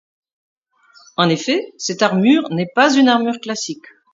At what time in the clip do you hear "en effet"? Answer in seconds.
1.17-1.63